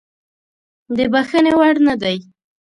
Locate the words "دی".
2.01-2.17